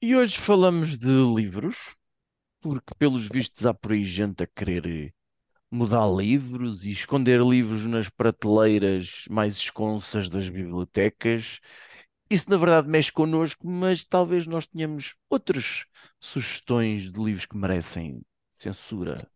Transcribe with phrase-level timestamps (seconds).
[0.00, 1.96] E hoje falamos de livros,
[2.60, 5.12] porque pelos vistos há por aí gente a querer
[5.68, 11.58] mudar livros e esconder livros nas prateleiras mais esconsas das bibliotecas.
[12.30, 15.84] Isso na verdade mexe connosco, mas talvez nós tenhamos outras
[16.20, 18.22] sugestões de livros que merecem
[18.56, 19.28] censura.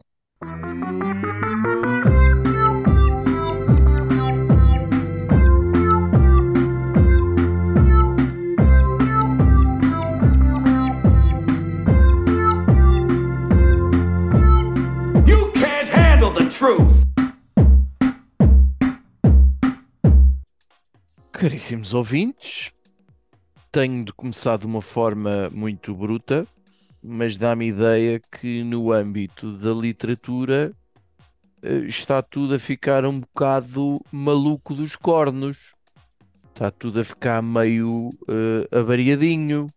[16.62, 17.02] Truth.
[21.32, 22.71] Caríssimos ouvintes,
[23.72, 26.46] tenho de começar de uma forma muito bruta,
[27.02, 30.72] mas dá-me ideia que no âmbito da literatura
[31.64, 35.74] eh, está tudo a ficar um bocado maluco dos cornos.
[36.50, 39.69] Está tudo a ficar meio eh, avariadinho,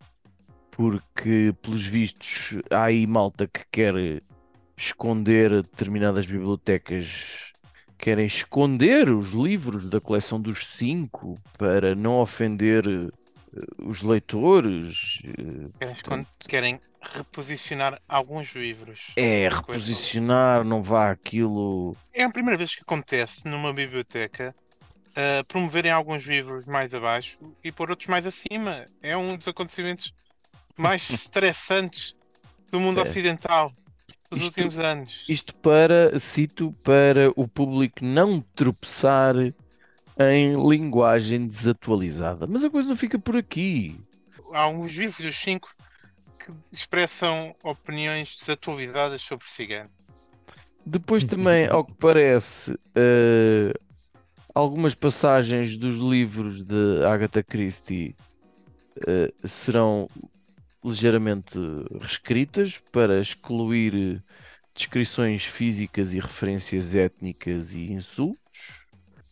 [0.69, 4.21] porque pelos vistos há aí malta que quer
[4.77, 7.53] esconder determinadas bibliotecas
[7.97, 13.09] querem esconder os livros da coleção dos cinco para não ofender eh,
[13.79, 15.21] os leitores.
[15.25, 19.13] eh, Querem, escon- querem reposicionar alguns livros.
[19.15, 21.95] É, reposicionar, não vá aquilo.
[22.13, 24.53] É a primeira vez que acontece numa biblioteca
[25.11, 28.87] uh, promoverem alguns livros mais abaixo e pôr outros mais acima.
[29.01, 30.13] É um dos acontecimentos
[30.77, 32.15] mais estressantes
[32.71, 33.03] do mundo É.
[33.03, 33.71] ocidental
[34.29, 35.25] dos Isto- últimos anos.
[35.29, 39.35] Isto para, cito, para o público não tropeçar
[40.17, 42.47] em linguagem desatualizada.
[42.47, 43.99] Mas a coisa não fica por aqui.
[44.53, 45.69] Há uns livros dos cinco
[46.39, 49.89] que expressam opiniões desatualizadas sobre cigano.
[50.85, 53.73] Depois também, ao que parece, eh,
[54.53, 58.15] algumas passagens dos livros de Agatha Christie
[59.07, 60.07] eh, serão
[60.89, 61.57] ligeiramente
[61.99, 64.23] reescritas para excluir
[64.75, 68.85] descrições físicas e referências étnicas e insultos.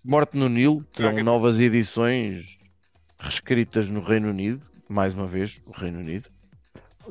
[0.03, 2.57] Morte no Nilo terão Agatha- novas edições
[3.19, 6.29] reescritas no Reino Unido, mais uma vez, o Reino Unido.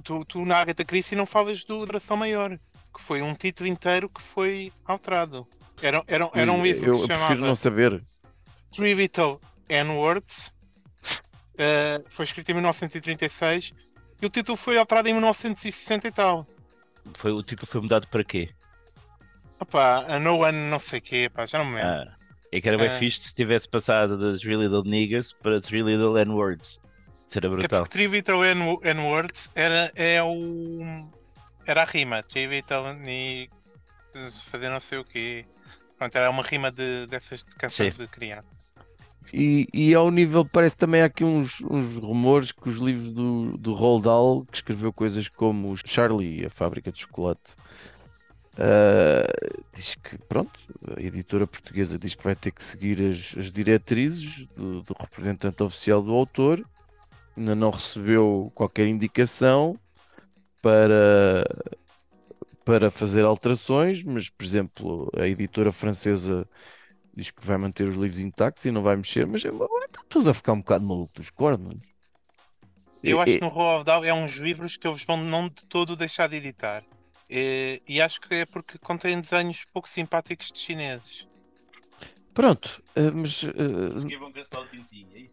[0.03, 2.59] Tu, tu na Agatha Christie não falas do Duração Maior,
[2.95, 5.47] que foi um título inteiro que foi alterado.
[5.81, 8.03] Era, era, era um livro Eu que prefiro chamava não saber.
[8.71, 10.51] Three Little N-Words.
[11.53, 13.73] Uh, foi escrito em 1936
[14.23, 16.47] e o título foi alterado em 1960 e tal.
[17.15, 18.51] Foi, o título foi mudado para quê?
[19.59, 21.91] Opa, a No One não sei quê, pá, já não me lembro.
[21.91, 22.17] Ah,
[22.53, 22.91] é que era bem Ah.
[22.99, 26.81] fixe se tivesse passado das Three Little Niggas para Three Little N-Words.
[27.35, 27.83] Era é brutal.
[27.83, 31.09] porque Three Little N-Words era, é o...
[31.67, 32.23] era a rima.
[32.23, 33.49] Three Little Ni...
[34.51, 35.45] fazer não sei o quê.
[35.99, 38.47] Pronto, era uma rima de, dessas de canções de criança.
[39.33, 43.57] E, e ao nível, parece também há aqui uns, uns rumores que os livros do,
[43.59, 47.55] do Roald Dahl, que escreveu coisas como Charlie e a Fábrica de Chocolate,
[48.59, 49.27] ah,
[49.75, 50.61] diz que, pronto,
[50.97, 55.63] a editora portuguesa diz que vai ter que seguir as, as diretrizes do, do representante
[55.63, 56.65] oficial do autor,
[57.37, 59.79] ainda não recebeu qualquer indicação
[60.61, 61.45] para,
[62.65, 66.47] para fazer alterações, mas, por exemplo, a editora francesa
[67.15, 70.35] diz que vai manter os livros intactos e não vai mexer, mas está tudo a
[70.35, 71.77] ficar um bocado maluco dos cornos.
[73.03, 75.97] Eu acho que no Roald Dahl é uns livros que eles vão não de todo
[75.97, 76.85] deixar de editar.
[77.29, 81.27] E, e acho que é porque contém desenhos pouco simpáticos de chineses.
[82.33, 85.33] Pronto, eh, mas cancelar o Tintin, é isso?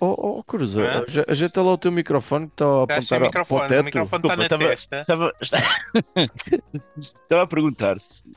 [0.00, 1.04] oh, oh, Cruza, Hã?
[1.06, 3.68] já- ajeita lá o teu microfone que está a apontar a- para o microfone, o
[3.68, 3.84] teto.
[3.84, 5.00] microfone está na testa.
[5.00, 5.32] Estava,
[6.98, 8.30] estava a perguntar se,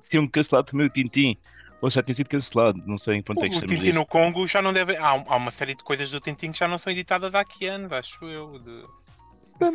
[0.00, 1.36] se iam cancelar também o Tintin
[1.80, 2.80] ou já tinha sido cancelado.
[2.86, 3.98] Não sei em que ponto é que O estamos Tintin nisso.
[3.98, 4.96] no Congo já não deve.
[4.96, 7.66] Há, há uma série de coisas do Tintin que já não são editadas há aqui
[7.66, 8.58] anos, acho eu.
[8.58, 8.84] De...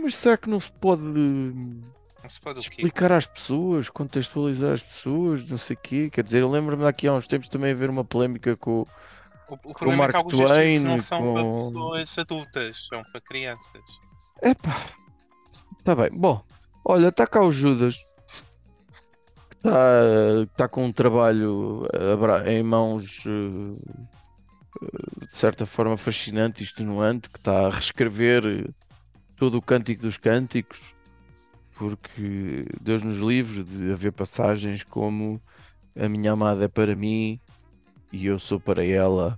[0.02, 2.68] Mas será que não se pode eh, Não se pode o quê?
[2.70, 6.10] explicar às pessoas, contextualizar as pessoas, não sei o quê?
[6.12, 8.86] Quer dizer, eu lembro-me daqui há uns tempos também haver uma polémica com,
[9.48, 13.22] O, o problema é que Mark Twain, não são com- para pessoas adultas, são para
[13.22, 13.82] crianças.
[14.44, 14.90] Epá,
[15.80, 16.10] está bem.
[16.12, 16.44] Bom,
[16.86, 17.96] olha, está cá o Judas.
[19.64, 23.98] Está tá com um trabalho abra- em mãos eh,
[24.84, 28.72] eh, de certa forma fascinante e extenuante, que está a reescrever eh,
[29.36, 30.80] todo o Cântico dos Cânticos,
[31.76, 35.42] porque Deus nos livre de haver passagens como
[36.00, 37.40] a minha amada é para mim
[38.12, 39.38] e eu sou para ela.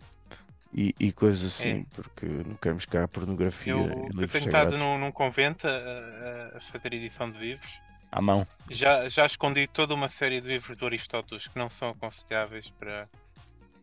[0.74, 3.88] E, e coisas assim, porque não queremos cá a pornografia Eu,
[4.22, 7.70] eu tenho estado num, num convento a- a fazer edição de livros.
[8.12, 8.46] À mão.
[8.70, 13.08] Já, já escondi toda uma série de livros do Aristóteles que não são aconselháveis para,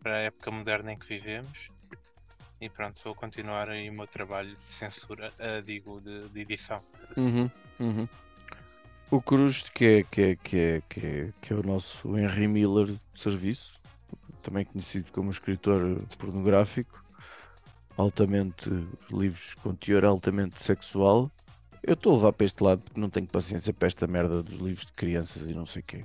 [0.03, 1.71] para a época moderna em que vivemos.
[2.61, 6.83] E pronto, vou continuar aí o meu trabalho de censura, ah, digo, de, de edição.
[7.17, 8.09] Uhum, uhum.
[9.11, 12.47] O Cruz, que é, que, é, que, é, que, é, que é o nosso Henry
[12.47, 13.81] Miller de serviço,
[14.43, 17.03] também conhecido como escritor pornográfico,
[17.97, 18.69] altamente
[19.11, 21.31] livros com teor altamente sexual.
[21.89, 24.59] Eu estou a levar para este lado porque não tenho paciência para esta merda dos
[24.61, 26.05] livros de crianças e não sei o quê.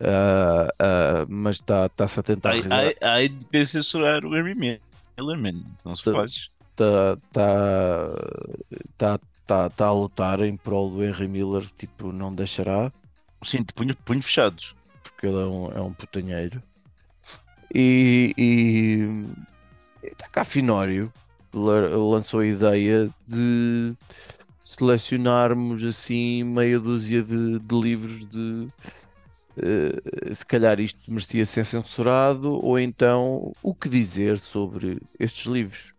[0.00, 2.52] Ah, ah, mas está-se tá a tentar
[3.00, 4.80] Aí, de censurar o Henry Miller,
[5.38, 5.62] man.
[5.84, 6.12] Não se Tá.
[6.12, 6.50] faz.
[6.72, 8.16] está tá,
[8.98, 12.92] tá, tá, tá a lutar em prol do Henry Miller, tipo, não deixará,
[13.42, 14.74] Sim, de punho, punho fechados.
[15.02, 16.62] porque ele é um, é um putanheiro.
[17.74, 21.12] E, e, está cá Finório,
[21.52, 23.94] la- lançou a ideia de
[24.64, 28.68] selecionarmos assim meia dúzia de, de livros de
[29.58, 35.92] eh, se calhar isto merecia ser censurado, ou então o que dizer sobre estes livros.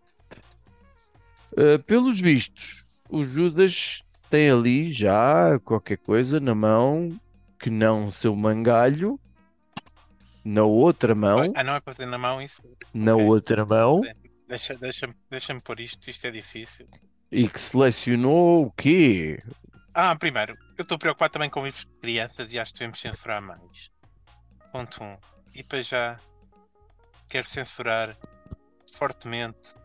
[1.54, 7.18] Uh, pelos vistos, o Judas tem ali já qualquer coisa na mão
[7.58, 9.18] que não seu mangalho,
[10.44, 12.62] na outra mão, Ah, não é para ter na mão isso?
[12.94, 13.26] na ok.
[13.26, 14.02] outra mão,
[14.48, 16.88] Deixa- Deixa-me deixa pôr isto, isto é difícil.
[17.36, 19.44] E que selecionou o quê?
[19.94, 23.42] Ah, primeiro, eu estou preocupado também com livros de crianças e acho que devemos censurar
[23.42, 23.92] mais.
[24.72, 25.06] Ponto 1.
[25.06, 25.18] Um.
[25.54, 26.18] E para já,
[27.28, 28.18] quero censurar
[28.94, 29.76] fortemente,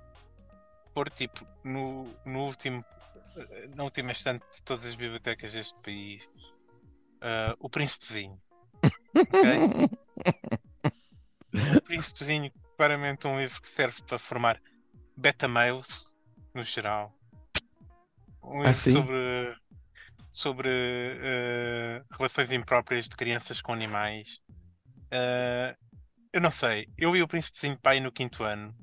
[0.94, 2.85] por tipo, no, no último,
[3.75, 6.23] na última estante de todas as bibliotecas deste país,
[7.20, 8.41] ah, o Príncipezinho.
[9.17, 9.91] Ok?
[11.52, 14.62] O Príncipezinho, claramente um livro que serve para formar
[15.17, 16.14] beta males,
[16.55, 17.12] no geral.
[18.50, 18.93] Um livro sim?
[18.93, 19.55] sobre,
[20.32, 24.41] sobre eh, relações impróprias de crianças com animais.
[25.11, 25.76] Eh,
[26.32, 28.75] eu não sei, eu li o Príncipezinho Pai no quinto ano.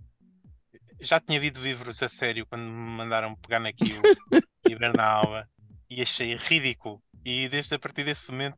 [1.00, 4.02] Já tinha havido livros a sério quando me mandaram pegar naquilo
[4.68, 5.48] e ver na aula
[5.90, 7.02] e achei ridículo.
[7.26, 8.58] E desde a partir desse momento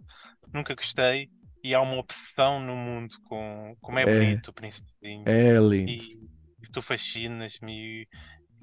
[0.53, 1.29] nunca gostei
[1.63, 4.06] e há uma obsessão no mundo com como é, É.
[4.06, 5.25] bonito o Príncipezinho.
[5.25, 5.91] É lindo.
[5.91, 6.15] E,
[6.63, 8.07] e tu fascinas-me,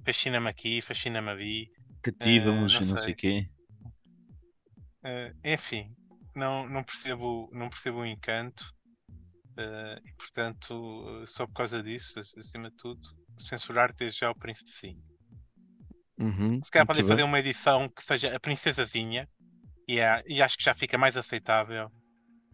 [0.05, 1.71] fascina-me aqui, fascina-me ali.
[2.13, 3.49] Cativa-nos Eh, e não não sei o quê.
[5.05, 5.95] Eh, enfim,
[6.35, 8.65] não, não, percebo, não percebo o encanto.
[9.59, 13.01] eh, e portanto, só por causa disso, ac- acima de tudo,
[13.39, 15.03] censurar desde já o Príncipezinho.
[16.19, 19.27] Uhum, Se calhar podem fazer uma edição que seja a Princesazinha,
[19.89, 21.91] e, é- e acho que já fica mais aceitável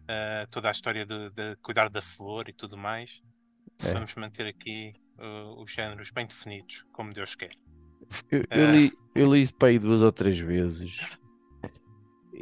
[0.07, 3.21] eh, toda a história de, de cuidar da flor e tudo mais.
[3.81, 3.93] É.
[3.93, 7.51] Vamos manter aqui eh, os géneros bem definidos, como Deus quer.
[8.31, 8.71] Eu, eu Eh.
[8.71, 10.99] li, eu li isso para aí duas ou três vezes.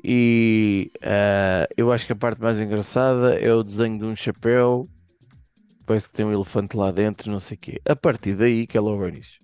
[0.04, 4.88] E ah, eu acho que a parte mais engraçada é o desenho de um chapéu.
[5.86, 7.82] Parece que tem um elefante lá dentro, não sei o quê.
[7.86, 9.42] A partir daí, que é logo início.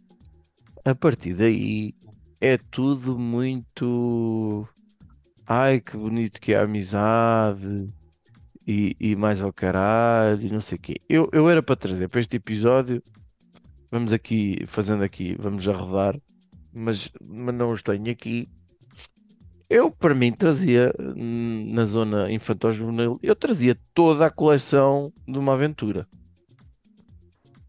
[0.85, 1.93] A partir daí
[2.39, 4.67] é tudo muito.
[5.45, 7.89] Ai, que bonito que é a amizade.
[8.65, 10.95] E, e mais ao caralho, e não sei o quê.
[11.07, 13.01] Eu, eu era para trazer para este episódio.
[13.97, 16.21] Vamos aqui, fazendo aqui, vamos já rodar,
[16.71, 18.47] mas, mas não os tenho aqui.
[19.67, 25.53] Eu, para mim, trazia hum, na zona infantil-juvenil, eu trazia toda a coleção de uma
[25.55, 26.07] aventura.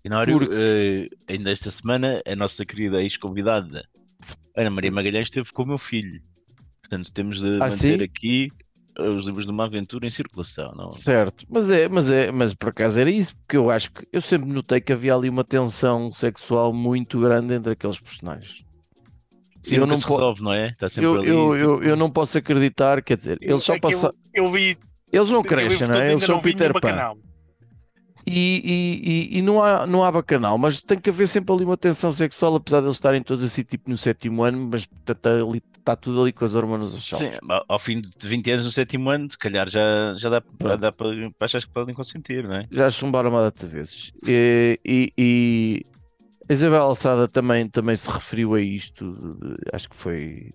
[0.04, 3.88] Inário, Porque- eh, ainda esta semana, a nossa querida ex-convidada
[4.54, 6.20] Ana Maria Magalhães esteve com o meu filho.
[6.82, 8.02] Portanto, temos de Ah, manter sim?
[8.02, 8.52] aqui
[8.98, 10.72] os livros de uma aventura em circulação.
[10.76, 10.90] Não?
[10.90, 14.20] Certo, mas é, mas é, mas por acaso era isso, porque eu acho que eu
[14.20, 18.62] sempre notei que havia ali uma tensão sexual muito grande entre aqueles personagens.
[19.62, 20.68] Sim, eu não se po- resolve, não é?
[20.68, 21.28] Está sempre Eu, ali.
[21.28, 24.12] eu, eu, tipo, eu não posso acreditar, quer dizer, eles só É que eu- passam,
[24.32, 24.78] Eu, vi.
[25.12, 26.10] eles não eu vi crescem, não é?
[26.10, 26.80] Eles são Peter Pan.
[26.80, 27.18] bacanal.
[28.30, 31.76] E, e, e, não há, não há bacanal, mas tem que haver sempre ali uma
[31.76, 35.60] tensão sexual, apesar de eles estarem todos assim, tipo no sétimo ano, mas está ali,
[35.84, 37.38] tá tudo ali com as hormonas aos Sim, saltos.
[37.48, 40.76] ao- ao fim de 20 anos no sétimo ano, se calhar já, já dá, já
[40.76, 41.08] dá para,
[41.40, 42.66] achar que podem consentir, não é?
[42.70, 44.12] Já chumbaram uma data de vezes.
[44.26, 44.78] E,
[45.18, 45.86] e,
[46.48, 49.36] a Isabel Alçada também, também se referiu a isto,
[49.72, 50.52] acho que foi.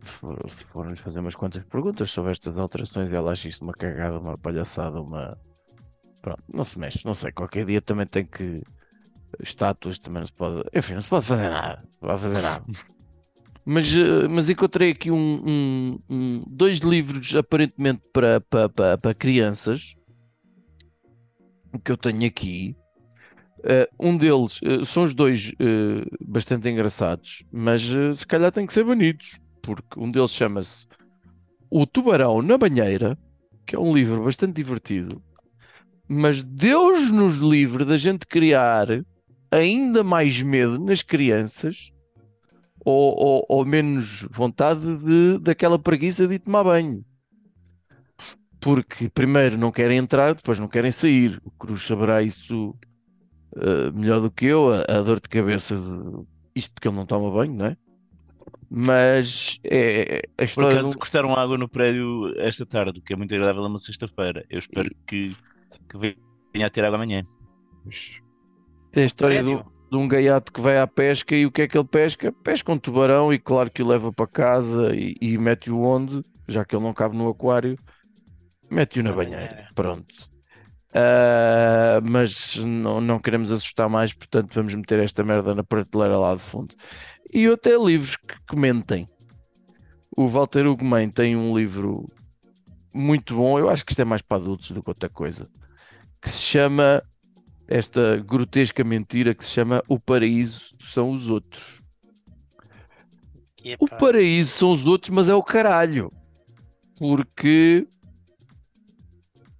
[0.00, 4.18] for- Foram-lhes fazer umas quantas perguntas sobre estas alterações e ela acha isto uma cagada,
[4.18, 5.36] uma palhaçada, uma.
[6.22, 7.32] Pronto, não se mexe, não sei.
[7.32, 8.62] Qualquer dia também tem que.
[9.40, 10.62] Estátuas também não se pode.
[10.74, 11.82] Enfim, não se pode fazer nada.
[12.00, 12.64] Não pode fazer nada.
[13.64, 19.14] Mas, eh, mas encontrei aqui um, um- um- dois livros aparentemente para, para, para, para
[19.14, 19.94] crianças
[21.84, 22.74] que eu tenho aqui.
[23.62, 27.82] Eh, um deles eh, são os dois eh, bastante engraçados, mas
[28.14, 30.86] se calhar tem que ser banidos, porque um deles chama-se
[31.70, 33.16] O Tubarão na Banheira,
[33.66, 35.22] que é um livro bastante divertido,
[36.12, 38.88] mas Deus nos livre da gente criar
[39.50, 41.92] ainda mais medo nas crianças
[42.84, 47.04] ou, ou- ou menos vontade de, daquela preguiça de ir tomar banho.
[48.60, 51.40] Porque primeiro não querem entrar, depois não querem sair.
[51.44, 52.74] O Cruz saberá isso
[53.56, 56.24] eh, melhor do que eu, a, a dor de cabeça de
[56.54, 57.76] isto porque ele não toma banho, não é?
[58.68, 63.16] Mas é, a Por história acaso do- cortaram água no prédio esta tarde, que é
[63.16, 64.44] muito agradável numa sexta-feira.
[64.50, 65.34] Eu espero que,
[65.90, 65.98] que
[66.54, 67.26] venha a ter água amanhã.
[68.92, 69.72] Tem a história do, Prédio.
[69.90, 72.32] de um gaiato que vai à pesca e o que é que ele pesca?
[72.32, 76.64] Pesca um tubarão e claro que o leva para casa e, e mete-o onde, já
[76.64, 77.76] que ele não cabe no aquário,
[78.70, 79.68] mete-o na Na banheira.
[79.74, 80.30] Pronto.
[80.92, 86.34] Ah, mas não, não queremos assustar mais, portanto vamos meter esta merda na prateleira lá
[86.34, 86.74] de fundo.
[87.32, 89.08] E até livros que comentem.
[90.16, 92.10] O Walter Ugumem tem um livro
[92.92, 95.48] muito bom, eu acho que isto é mais para adultos do que outra coisa,
[96.20, 97.02] que se chama
[97.68, 101.80] esta grotesca mentira que se chama O Paraíso são os outros.
[103.64, 106.10] É O paraíso são os outros, mas é o caralho.
[106.98, 107.86] Porque,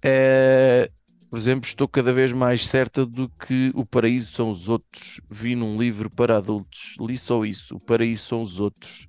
[0.03, 0.89] é,
[1.29, 5.21] por exemplo, estou cada vez mais certa do que o paraíso são os outros.
[5.29, 7.75] Vi num livro para adultos, li só isso.
[7.75, 9.07] O paraíso são os outros.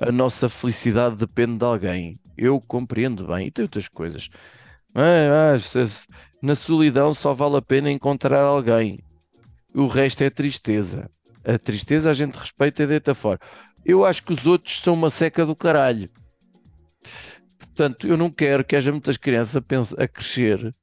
[0.00, 2.18] A nossa felicidade depende de alguém.
[2.36, 3.48] Eu compreendo bem.
[3.48, 4.28] E tem outras coisas.
[5.00, 6.08] Ah, ah,
[6.42, 8.98] na solidão só vale a pena encontrar alguém.
[9.72, 11.08] O resto é tristeza.
[11.44, 13.38] A tristeza a gente respeita e deita fora.
[13.84, 16.10] Eu acho que os outros são uma seca do caralho.
[17.58, 20.74] Portanto, eu não quero que haja muitas crianças a, a crescer,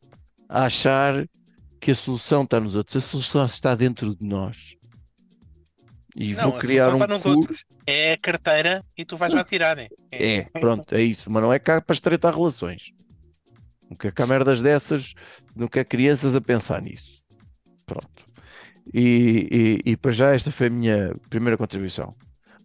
[0.47, 1.27] a achar
[1.81, 3.03] que a solução está nos outros.
[3.03, 4.75] A solução está dentro de nós.
[6.15, 7.65] E Não, vou criar um outros.
[7.85, 9.77] É a carteira e tu vais lá tirar.
[9.77, 9.89] hein?
[10.09, 11.29] É, pronto, é isso.
[11.29, 12.94] Mas não é cá para estreitar relações.
[13.89, 15.13] Não quer cá merdas dessas,
[15.55, 17.23] não quer crianças a pensar nisso.
[17.85, 18.25] Pronto.
[18.93, 22.15] E, e, e para já esta foi a minha primeira contribuição.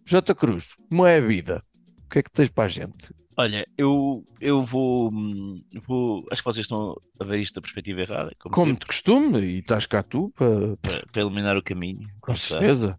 [0.05, 0.33] J.
[0.35, 1.63] Cruz, como é a vida?
[2.05, 3.13] O que é que tens para a gente?
[3.37, 5.09] Olha, eu, eu vou,
[5.87, 6.25] vou.
[6.31, 9.59] Acho que vocês estão a ver isto da perspectiva errada, como, Como de costume, e
[9.59, 12.07] estás cá tu para, para, para eliminar o caminho.
[12.19, 12.97] com certeza.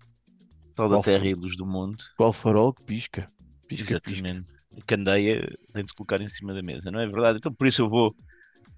[0.75, 2.03] Sol da terra e luz do mundo.
[2.17, 3.31] Qual farol que pisca?
[3.69, 4.13] Pisca, pisca.
[4.15, 4.53] Exatamente.
[4.53, 7.39] A candeia tem de se colocar em cima da mesa, não é verdade?
[7.39, 8.15] Então por isso eu vou,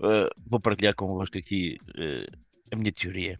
[0.03, 2.27] eh, vou partilhar convosco aqui eh,
[2.73, 3.39] a minha teoria.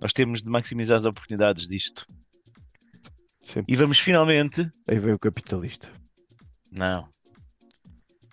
[0.00, 2.06] Nós temos de maximizar as oportunidades disto.
[3.42, 3.72] Sempre.
[3.72, 4.70] E vamos finalmente.
[4.88, 5.90] Aí veio o capitalista.
[6.70, 7.08] Não.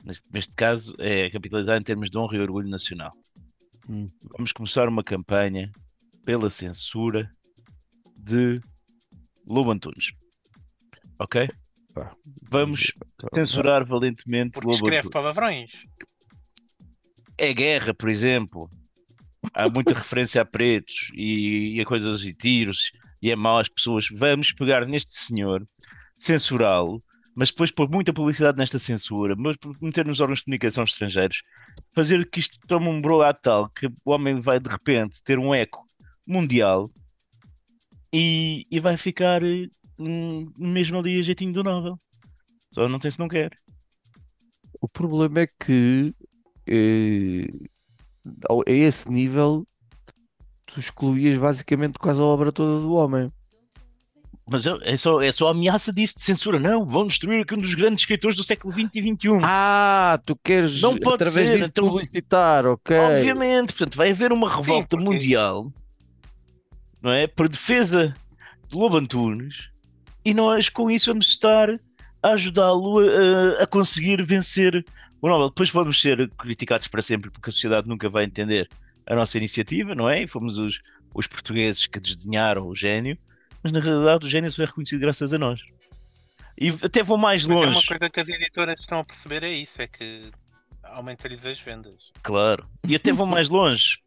[0.04, 3.12] Neste, neste caso é capitalizar em termos de honra e orgulho nacional.
[3.90, 4.10] Hum.
[4.38, 5.72] Vamos começar uma campanha
[6.24, 7.30] pela censura
[8.18, 8.62] de
[9.46, 10.12] Lobo Antunes.
[11.20, 11.50] Ok?
[11.98, 12.16] Pá.
[12.50, 12.94] Vamos
[13.34, 15.86] censurar valentemente Porque Lobo escreve palavrões.
[17.38, 18.70] É guerra, por exemplo.
[19.54, 23.68] Há muita referência a pretos e, e a coisas e tiros e é mau às
[23.68, 24.08] pessoas.
[24.12, 25.68] Vamos pegar neste senhor,
[26.18, 27.04] censurá-lo,
[27.36, 31.44] mas depois pôr muita publicidade nesta censura, mas meter nos órgãos de comunicação estrangeiros,
[31.94, 35.54] fazer que isto tome um broa tal que o homem vai de repente ter um
[35.54, 35.86] eco
[36.26, 36.92] mundial
[38.12, 39.68] e, e vai ficar eh,
[40.00, 42.00] mesmo ali a jeitinho do Nobel.
[42.74, 43.52] Só não tem se não quer.
[44.82, 46.14] O problema é que
[46.68, 47.48] eh,
[48.50, 49.66] a esse nível
[50.66, 53.32] tu excluías basicamente quase a obra toda do homem.
[54.50, 56.58] Mas é só, é só a ameaça disso de censura.
[56.58, 59.30] Não, vão destruir aqui um dos grandes escritores do século XX e XXI.
[59.44, 62.96] Ah, tu queres Não pode através ser, disso então- publicitar, ok.
[62.98, 65.70] Obviamente, portanto, vai haver uma revolta porque- mundial,
[67.02, 67.28] não é?
[67.28, 68.16] Por defesa
[68.70, 69.70] de Lobo Antunes,
[70.28, 71.70] e nós com isso vamos estar
[72.22, 74.86] a ajudá-lo a, a conseguir vencer
[75.22, 75.48] o Nobel.
[75.48, 78.68] Depois vamos ser criticados para sempre, porque a sociedade nunca vai entender
[79.06, 80.24] a nossa iniciativa, não é?
[80.24, 80.82] E fomos os,
[81.14, 83.18] os portugueses que desdenharam o gênio,
[83.64, 85.62] mas na realidade o gênio só é reconhecido graças a nós.
[86.60, 87.78] E até vou mais Mas é longe.
[87.78, 90.30] uma coisa que as editoras estão a perceber é isso, é que
[90.84, 92.12] aumenta-lhes as vendas.
[92.22, 92.68] Claro.
[92.86, 94.00] E até vou mais longe.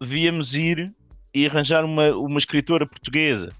[0.00, 0.92] Devíamos ir
[1.32, 3.52] e arranjar uma, uma escritora portuguesa.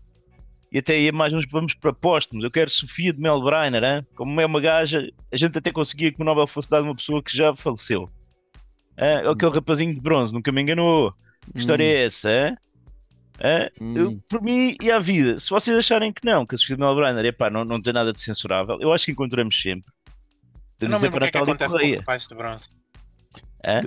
[0.73, 2.45] E até ia mais longe, vamos para póstumos.
[2.45, 4.07] Eu quero Sofia de Melbreiner, hein?
[4.15, 6.95] como é uma gaja, a gente até conseguia que o Nobel fosse dado a uma
[6.95, 8.09] pessoa que já faleceu.
[8.97, 11.13] Ah, aquele rapazinho de bronze, nunca me enganou.
[11.53, 12.31] Que história é essa?
[12.31, 12.57] hein?
[13.43, 14.21] Ah, Hum, eu, hum.
[14.29, 17.25] por mim e à vida, se vocês acharem que não, que a Sofia de Melbreiner
[17.25, 19.91] epá, não, não tem nada de censurável, eu acho que encontramos sempre.
[20.79, 21.99] Temos para que é que Natália acontece com o Correia.
[22.01, 22.69] rapaz de bronze.
[23.67, 23.81] Hã?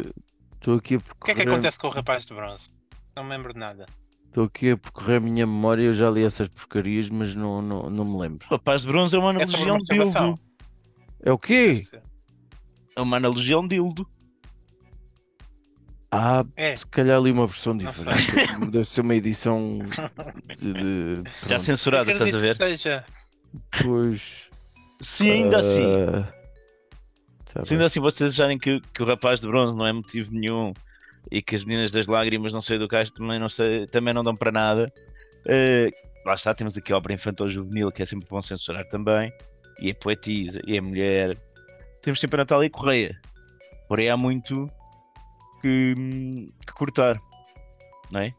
[0.56, 2.76] Estou aqui a O que é que acontece com o rapaz de bronze?
[3.16, 3.86] Não me lembro de nada.
[4.34, 7.90] Estou aqui a percorrer a minha memória, eu já li essas porcarias, mas não, não,
[7.90, 8.46] não me lembro.
[8.50, 10.40] O rapaz de bronze é uma É analogia a um dildo.
[11.24, 11.84] É o quê?
[12.96, 14.08] É uma analogia a um dildo.
[16.12, 16.76] Ah, É.
[16.76, 18.70] se calhar ali uma versão diferente.
[18.72, 19.80] Deve ser uma edição
[20.60, 20.74] de.
[20.74, 22.50] de- Já censurada, estás a ver?
[22.52, 23.06] que seja.
[23.82, 24.50] Pois.
[25.02, 25.84] Sim, ainda assim.
[25.84, 26.32] ah,
[27.54, 30.32] tá Se ainda assim vocês acharem que, que o rapaz de bronze não é motivo
[30.32, 30.72] nenhum
[31.32, 34.24] e que as meninas das lágrimas não sei do cais também não, sei, também não
[34.24, 34.92] dão para nada,
[35.46, 35.90] eh,
[36.26, 39.32] lá está, temos aqui a obra infantil juvenil que é sempre bom censurar também,
[39.80, 41.38] e a poetisa, e a mulher.
[42.02, 43.20] Temos sempre a Natália Correia.
[43.88, 44.70] Porém há muito
[45.62, 45.94] que,
[46.66, 47.20] que cortar,
[48.12, 48.34] não é?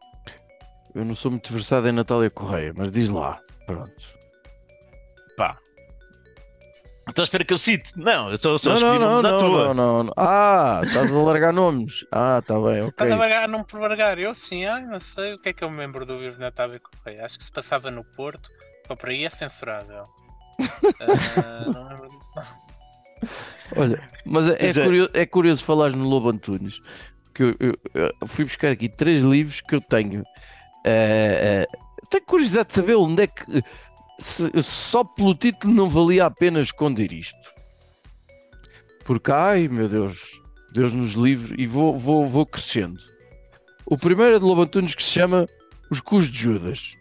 [0.94, 3.40] Eu não sou muito versado em Natália Correia, mas diz lá.
[3.66, 4.23] Pronto.
[7.08, 7.92] Então espera que eu cite.
[7.98, 9.64] Não, eu só, só Não, escolhi não, não, nomes à não, toa.
[9.66, 10.12] não, não, não.
[10.16, 12.04] Ah, estás a largar nomes.
[12.10, 12.88] Ah, tá bem, ok.
[12.88, 14.18] Estás a vargar, não por vargar.
[14.18, 16.80] Eu sim, ai, não sei o que é que eu me lembro do de Natália
[16.80, 17.24] Correia.
[17.24, 18.48] Acho que se passava no Porto,
[18.86, 20.04] só por aí é censurável.
[21.00, 22.10] Ah, não lembro.
[23.76, 26.80] Olha, mas é, é é- curioso, é curioso falares no Lobo Antunes,
[27.34, 30.22] que eu, eu- eu fui buscar aqui três livros que eu tenho.
[30.86, 31.76] Eh, eh,
[32.10, 33.44] tenho curiosidade de saber onde é que
[34.18, 37.52] se- só pelo título não valia a pena esconder isto.
[39.04, 40.40] Porque, ai meu Deus,
[40.72, 43.00] Deus nos livre, e vou, vou, vou crescendo.
[43.86, 45.46] O primeiro é de Lobo Antunes que se chama
[45.90, 46.96] Os Cus de Judas.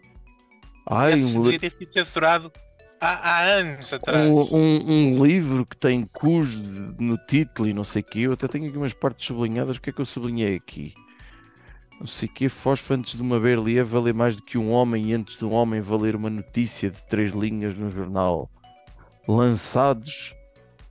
[0.89, 2.51] Ai, Esse um, devia ter sido censurado
[2.99, 4.27] há, há anos atrás.
[4.29, 8.19] um, um- um livro que tem cus no título e não sei o quê.
[8.19, 9.77] Eu até tenho aqui umas partes sublinhadas.
[9.77, 10.93] O que é que eu sublinhei aqui?
[12.03, 12.49] Não sei o quê.
[12.49, 15.53] Fosfo antes de uma berlia valer mais do que um homem e antes de um
[15.53, 18.49] homem valer uma notícia de três linhas no jornal.
[19.25, 20.35] Lançados,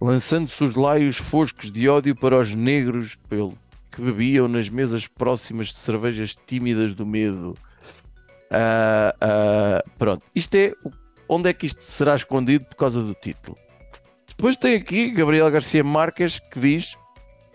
[0.00, 3.58] lançando-se os laios foscos de ódio para os negros pelo
[3.90, 7.54] que bebiam nas mesas próximas de cervejas tímidas do medo.
[8.50, 10.72] Ah, ah, pronto, isto é
[11.28, 13.58] onde é que isto será escondido por causa do título.
[14.26, 16.96] Depois tem aqui Gabriel Garcia Marques que diz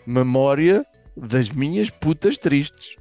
[0.05, 0.85] Memória
[1.15, 2.95] das minhas putas tristes.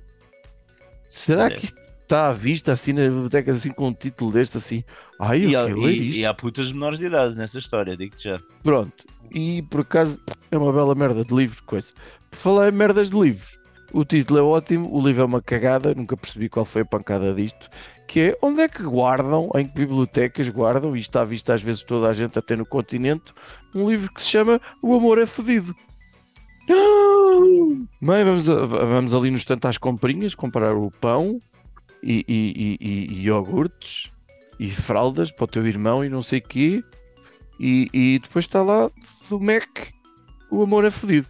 [1.16, 1.50] Será é.
[1.50, 4.84] que isto está à vista assim na biblioteca assim com um título deste assim?
[5.18, 8.38] Ai, eu E, há- e- e há putas menores de idade nessa história, digo-te já.
[8.62, 9.04] Pronto.
[9.34, 10.20] E por acaso
[10.50, 11.88] é uma bela merda de livro, coisa.
[12.30, 13.58] Por falar em merdas de livros,
[13.92, 17.32] o título é ótimo, o livro é uma cagada, nunca percebi qual foi a pancada
[17.34, 17.68] disto.
[18.06, 21.62] Que é onde é que guardam, em que bibliotecas guardam, e está à vista às
[21.62, 23.32] vezes toda a gente, até no continente,
[23.74, 25.74] um livro que se chama O Amor é Fodido.
[28.00, 31.38] Mãe, vamos, a- vamos ali no estante às comprinhas comprar o pão
[32.02, 34.10] e, e, e, e- iogurtes
[34.58, 36.82] e fraldas para o teu irmão e não sei o quê.
[37.58, 38.90] E, e depois está lá
[39.30, 39.88] do Mac
[40.50, 41.26] O Amor é Fodido.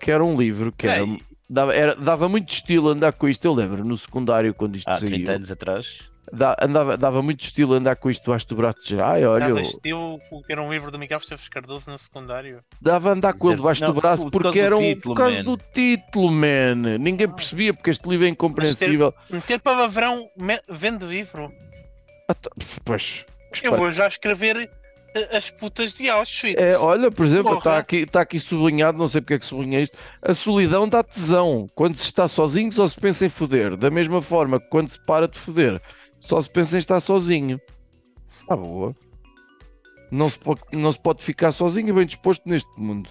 [0.00, 1.06] Que era um livro que era,
[1.48, 3.44] dava, era- dava muito estilo andar com isto.
[3.44, 5.10] Eu lembro no secundário quando isto Há saiu.
[5.10, 6.10] 30 anos atrás.
[6.30, 9.10] Da- andava, dava muito estilo andar com isto debaixo do braço de geral.
[9.10, 12.60] Ai, olha, Dava eu- estilo ter um livro do Miguel Esteves Cardoso no secundário.
[12.80, 14.84] dava a andar com ele debaixo do Não, braço por- por porque era do um,
[14.84, 15.44] título, por causa man.
[15.44, 16.98] do título, man.
[17.00, 19.12] Ninguém percebia porque este livro é incompreensível.
[19.28, 21.52] Meter palavrão me- vendo livro.
[22.28, 22.50] Ah, tá,
[22.84, 23.26] Pois,
[23.62, 24.70] Eu vou já escrever
[25.14, 26.58] eh, as putas de Auschwitz.
[26.58, 29.82] É, olha, por exemplo, está aqui, tá aqui sublinhado, não sei porque é que sublinhei
[29.82, 29.98] isto.
[30.22, 31.68] A solidão dá tesão.
[31.74, 33.76] Quando se está sozinho, só se pensa em foder.
[33.76, 35.82] Da mesma forma que quando se para de foder,
[36.22, 37.60] só se pensa em estar sozinho.
[38.48, 38.94] Ah, boa.
[40.10, 43.10] Não se pode, não se pode ficar sozinho e bem disposto neste mundo.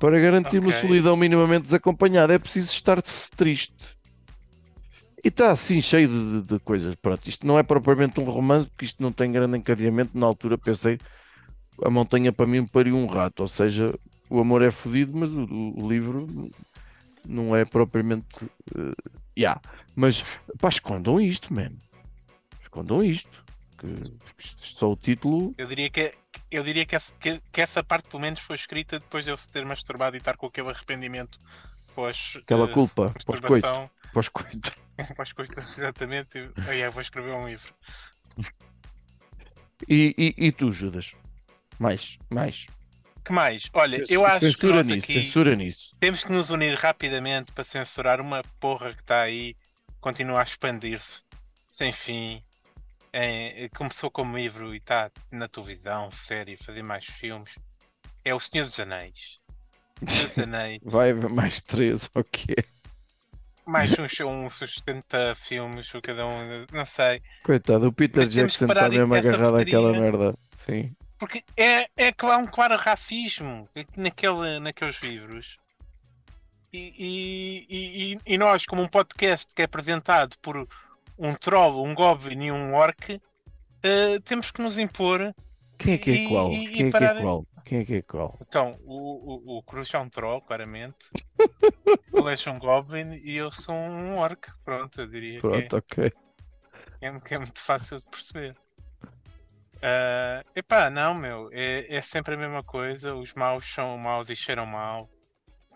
[0.00, 0.80] Para garantir uma Ok.
[0.80, 3.00] solidão minimamente desacompanhada, é preciso estar
[3.36, 3.74] triste.
[5.24, 6.94] E está assim cheio de, de- de coisas.
[6.96, 10.18] Pronto, isto não é propriamente um romance, porque isto não tem grande encadeamento.
[10.18, 10.98] Na altura pensei,
[11.84, 13.40] a montanha para mim pariu um rato.
[13.40, 13.94] Ou seja,
[14.28, 16.26] o amor é fodido, mas o, o- livro
[17.24, 18.26] não é propriamente.
[18.76, 19.60] eh, yeah.
[19.94, 21.72] Mas pá, escondam isto, man.
[22.76, 23.44] Escondam isto.
[23.78, 23.86] Que,
[24.38, 25.54] isto- só o título.
[25.56, 26.12] Eu diria, que,
[26.50, 29.36] eu diria que, essa, que, que essa parte pelo menos foi escrita depois de eu
[29.36, 31.38] se ter masturbado e estar com aquele arrependimento
[31.94, 33.14] pós Aquela eh, culpa.
[33.24, 33.90] Pós-coito.
[34.12, 34.72] Pós-coito.
[35.14, 36.50] Pós coito, exatamente.
[36.66, 37.70] Aí eu vou escrever um livro.
[39.86, 41.12] E, e, e tu, Judas?
[41.78, 42.66] Mais, mais.
[43.22, 43.68] que mais?
[43.74, 45.94] Olha, eu acho que censura nós nisso, censura nisso.
[46.00, 49.54] temos que nos unir rapidamente para censurar uma porra que está aí,
[50.00, 51.22] continua a expandir-se
[51.70, 52.42] sem fim.
[53.18, 57.54] É, começou como livro e está na televisão, série, fazer mais filmes.
[58.22, 59.38] É o Senhor dos Anéis.
[60.06, 60.82] Senhor dos Anéis.
[60.84, 62.54] Vai haver mais três, ok.
[63.64, 67.22] mais uns, uns 70 filmes, ou cada um, não sei.
[67.42, 70.34] Coitado, o Peter Mas Jackson está mesmo agarrado àquela merda.
[70.54, 70.94] Sim.
[71.18, 75.56] Porque é, é que há um claro racismo naquele, naqueles livros.
[76.70, 80.68] E, e- e- e nós, como um podcast que é apresentado por
[81.18, 83.20] um troll, um goblin e um orc,
[83.82, 85.34] eh, temos que nos impor.
[85.78, 86.52] Quem é que é qual?
[86.52, 87.46] e- Quem é que é qual?
[87.64, 88.38] Quem é que é qual?
[88.40, 91.10] Então, o, o, o Cruz é um troll, claramente.
[92.12, 94.48] o Lex é um Goblin e eu sou um orc.
[94.64, 96.10] Pronto, eu diria Pronto, ok.
[96.10, 98.56] que é, que é muito fácil de perceber.
[99.82, 103.14] Ah, epá, não, meu, é, é sempre a mesma coisa.
[103.14, 105.08] Os maus são maus e cheiram mal.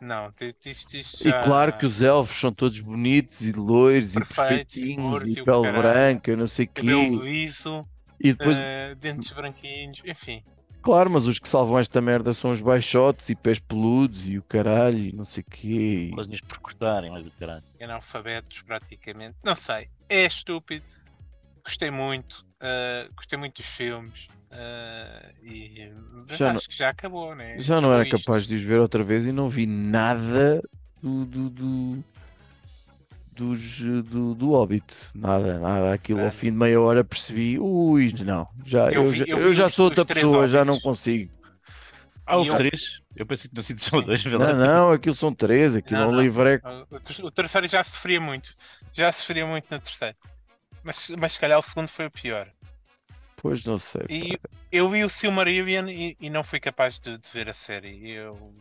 [0.00, 0.32] Não,
[0.64, 4.80] isto, isto E já- claro que os elfos são todos bonitos e loiros Perfeitos, e
[4.80, 5.82] perfeitinhos e e o pele caralho.
[5.82, 6.82] branca, não sei o quê.
[7.22, 7.86] liso,
[8.18, 10.42] E depois, ah, dentes branquinhos, enfim.
[10.82, 14.42] claro, mas os que salvam esta merda são os baixotes e pés peludos e o
[14.42, 16.10] caralho e não sei o quê.
[16.14, 17.62] Com as unhas por cortarem, mas do caralho.
[17.80, 19.36] analfabetos praticamente.
[19.44, 20.84] Não sei, é estúpido.
[21.62, 24.26] Gostei muito, ah, gostei muito dos filmes.
[24.50, 25.90] Ah, e
[26.36, 27.56] Já acho que já acabou, né?
[27.60, 28.18] Já não era isto.
[28.18, 30.62] capaz de os ver outra vez e não vi nada
[31.02, 32.04] do, do, do-
[33.32, 34.84] dos, do, do Hobbit.
[35.14, 35.92] Nada, nada.
[35.94, 36.36] Aquilo ao Nada.
[36.36, 39.68] fim de meia hora percebi, ui, não, já, Eu eu, vi- já, eu eu já
[39.68, 40.82] sou outra pessoa, já não Hobbits.
[40.84, 41.32] consigo.
[42.26, 43.00] Ah, houve eu- três?
[43.16, 44.52] Eu pensei que tinham sido só dois, Não, lá.
[44.52, 46.22] não, aquilo são três, aquilo Não, é um não.
[46.22, 46.84] livro é Ah,
[47.22, 48.54] o terceiro já sofria muito.
[48.92, 50.16] Já sofria muito no terceiro.
[50.82, 52.48] Mas, mas se calhar o segundo foi o pior.
[53.42, 54.03] Pois não sei.
[54.09, 54.38] E
[54.70, 58.11] eu vi o Silmarillion e, e não fui capaz de, de ver a série.
[58.11, 58.53] Eu.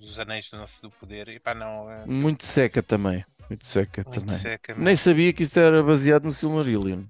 [0.00, 1.28] Os Anéis do Nosso do Poder.
[1.28, 1.90] E pá, não.
[1.90, 3.24] é Muito seca também.
[3.48, 4.38] Muito seca muito também.
[4.38, 4.74] seca.
[4.74, 7.04] Nem sabia que isto era baseado no Silmarillion.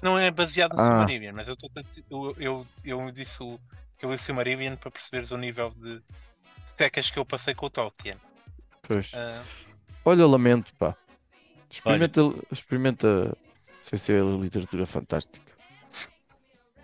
[0.00, 0.86] Não é baseado no Ah.
[0.88, 1.68] Silmarillion, mas eu, tô
[2.10, 3.58] eu, eu, eu disse o,
[3.98, 6.00] que eu li o Silmarillion para perceberes o nível de
[6.64, 8.16] secas que eu passei com o Tolkien.
[8.82, 9.12] Pois.
[9.14, 9.42] Ah,
[10.04, 10.96] Olha, lamento, pá.
[11.68, 13.36] Experimenta, experimenta
[13.90, 15.50] sem ser literatura fantástica.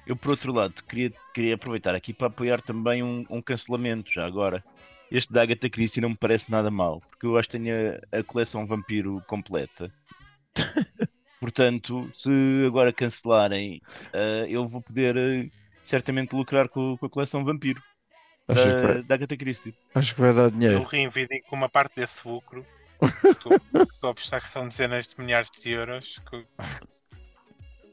[0.04, 4.26] Eu, por outro lado, queria, queria aproveitar aqui para apoiar também um, um cancelamento, já
[4.26, 4.62] agora.
[5.10, 7.74] Este da Agatha Christie não me parece nada mal, porque eu acho que tenho
[8.12, 9.92] a, a coleção Vampiro completa.
[11.40, 12.30] Portanto, se
[12.66, 13.80] agora cancelarem,
[14.12, 15.48] eh, eu vou poder eh,
[15.84, 17.80] certamente lucrar com, com a coleção Vampiro
[18.48, 19.74] da, vai, da Agatha Christie.
[19.94, 20.82] acho que vai dar eu dinheiro.
[20.82, 22.66] reivindico uma parte desse lucro.
[23.22, 26.18] Estou estou a apostar que são dezenas de milhares de euros.
[26.30, 26.46] Que...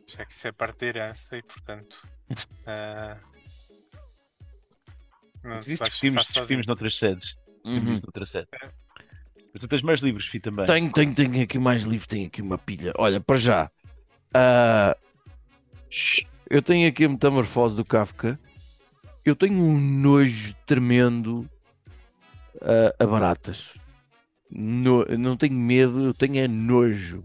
[0.08, 2.08] Já que isso é parte da herança e portanto.
[2.66, 3.18] ah,
[5.44, 7.38] não Mas isso discutimos, discutimos noutras sedes.
[7.64, 7.94] Discutimos Uhum.
[7.94, 8.50] isso sedes.
[9.54, 10.66] Mas Tu tens mais livros, Fih, também.
[10.66, 12.94] Tenho, tenho, tenho aqui mais livro, tenho aqui uma pilha.
[12.98, 13.72] Olha, para já.
[14.34, 14.98] ah,
[16.50, 18.40] eu tenho aqui a Metamorfose do Kafka.
[19.26, 21.50] Eu tenho um nojo tremendo
[22.62, 23.74] ah, a baratas.
[24.50, 27.24] No- não tenho medo, eu tenho é nojo.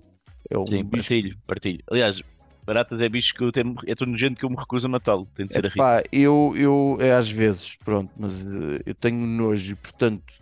[0.50, 1.84] É um Sim, bicho partilho, partilho.
[1.90, 2.22] Aliás,
[2.68, 5.26] baratas é bicho que eu tenho, é tão nojento que eu me recuso a matá-lo.
[5.34, 5.74] Tem de ser a rir.
[5.74, 10.34] Epá, eu, eu é às vezes, pronto, mas eh, eu tenho nojo e portanto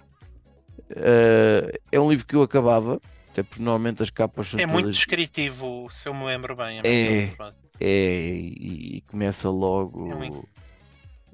[0.90, 4.82] eh, é um livro que eu acabava, até porque normalmente as capas são É muito
[4.86, 6.80] todas descritivo, se eu me lembro bem.
[6.82, 7.10] É.
[7.20, 7.56] muito pronto.
[7.80, 10.48] é, e, e começa logo É muito-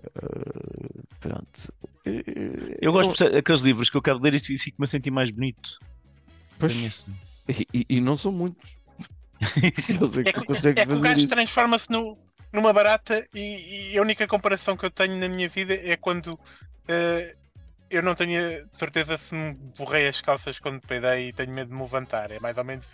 [0.05, 1.73] eh, pronto.
[2.81, 5.79] Eu gosto daqueles livros que eu acabo de ler e fico-me a sentir mais bonito.
[6.59, 7.07] pois,
[7.73, 8.77] e- e não são muitos.
[9.77, 9.95] Sim.
[10.01, 12.17] Não sei É, que consegues é que o gajo transforma-se no-
[12.53, 16.39] numa barata e, e a única comparação que eu tenho na minha vida é quando
[16.87, 17.35] eh,
[17.93, 21.75] eu não tenho certeza se me borrei as calças quando peidei e tenho medo de
[21.75, 22.31] me levantar.
[22.31, 22.89] É mais ou menos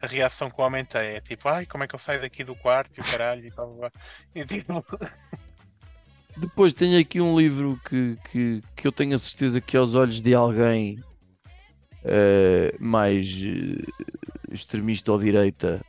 [0.00, 1.16] a, reação que o homem tem.
[1.16, 3.50] É tipo, ai, como é que eu saio daqui do quarto e o caralho e
[3.50, 3.70] tal.
[4.34, 4.84] E tipo,
[6.36, 10.20] Depois tenho aqui um livro que, que, que eu tenho a certeza que aos olhos
[10.20, 11.02] de alguém
[12.06, 13.82] eh, mais eh,
[14.52, 15.80] extremista ou direita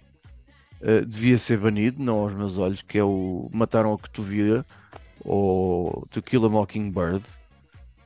[0.82, 4.65] eh, devia ser banido, não aos meus olhos, que é o Mataram a Cotovia
[5.23, 7.23] ou To Kill a Mockingbird.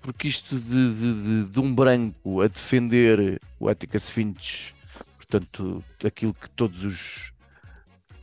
[0.02, 4.74] Porque isto de, de, de, de um branco a defender o Atticus Finch,
[5.15, 7.32] portanto, aquilo que todos os,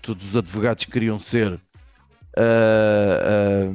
[0.02, 1.60] todos os advogados queriam ser,
[2.36, 2.42] ah,
[3.22, 3.72] ah,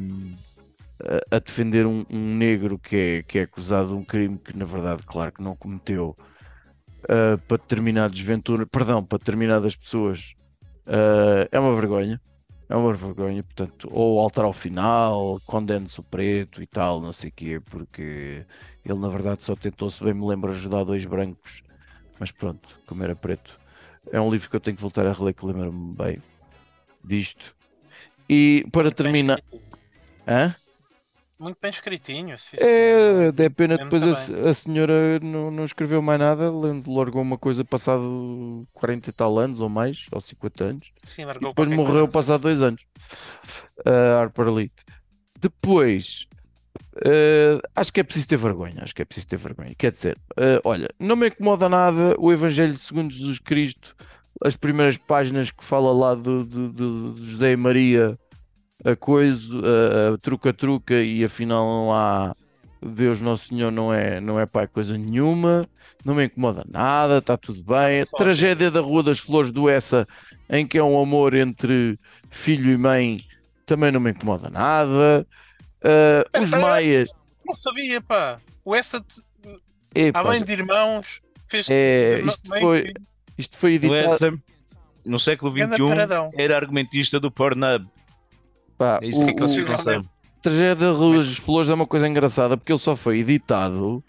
[1.31, 4.55] a- a defender um, um negro que é, que é acusado de um crime que
[4.57, 6.15] na verdade claro que não cometeu
[7.09, 10.33] ah, para determinados venturas, perdão, para determinadas pessoas
[10.87, 12.19] ah, é uma vergonha
[12.69, 17.29] é uma vergonha, portanto, ou alterar ao final, condene-se o preto e tal, não sei
[17.29, 18.45] o quê, porque
[18.83, 21.61] ele na verdade só tentou, se bem me lembro, ajudar dois brancos,
[22.19, 23.59] mas pronto, como era preto.
[24.11, 26.21] É um livro que eu tenho que voltar a reler, que lembro-me bem
[27.03, 27.55] disto.
[28.27, 29.39] E para terminar.
[30.27, 30.55] Hã?
[31.39, 32.35] Muito bem escritinho.
[32.57, 36.49] É, é pena depois a, a senhora não, não escreveu mais nada,
[36.87, 40.91] largou uma coisa passado 40 e tal anos ou mais, ou 50 anos.
[41.03, 42.11] Sim, E largou depois qualquer morreu coisa.
[42.11, 42.81] passado dois anos.
[43.85, 44.71] A Harper Lee.
[45.39, 46.27] Depois,
[47.03, 48.75] eh, acho que é preciso ter vergonha.
[48.81, 49.73] Acho que é preciso ter vergonha.
[49.77, 53.95] Quer dizer, eh, olha, não me incomoda nada o Evangelho segundo Jesus Cristo,
[54.41, 58.17] as primeiras páginas que fala lá do- do- do José e Maria
[58.83, 59.55] a coisa,
[60.13, 62.35] a- truca-truca e afinal não há
[62.81, 65.65] Deus Nosso Senhor não é, não é pai coisa nenhuma,
[66.03, 68.01] não me incomoda nada, está tudo bem.
[68.01, 70.05] A tragédia da Rua das Flores do Essa,
[70.49, 71.97] em que é um amor entre
[72.29, 73.21] filho e mãe,
[73.65, 75.25] também não me incomoda nada.
[75.79, 76.49] Pera, os.
[76.51, 77.09] Maias,
[77.45, 78.37] Não sabia, pá.
[78.65, 79.03] O essa,
[79.95, 81.67] epá, além de irmãos, fez.
[81.69, 82.93] É, isto foi-
[83.37, 83.95] isto foi O editado.
[84.13, 84.33] Essa,
[85.05, 87.85] no século XXI, era argumentista do Pornhub.
[88.77, 89.39] Pá, É isso o- que é que.
[90.41, 94.03] Tragédia da Rua das Flores é uma coisa engraçada porque ele só foi editado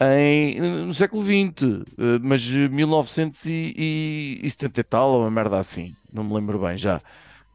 [0.00, 6.34] em, no século XX, eh, mas 1970 e tal, ou uma merda assim, não me
[6.34, 7.00] lembro bem já,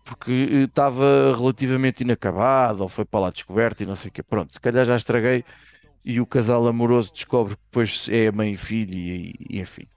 [0.04, 4.22] porque eh, estava relativamente inacabado, ou foi para lá descoberto e não sei o quê.
[4.22, 5.46] Pronto, se calhar já estraguei
[6.04, 9.88] e o casal amoroso descobre que depois é mãe e filho e, e enfim,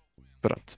[0.40, 0.76] pronto.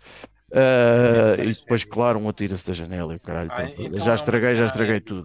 [0.53, 4.15] Ah, e depois, claro, um atira-se da janela e o caralho, Ah, então já é
[4.15, 5.25] estraguei, uma- já estraguei é- tudo.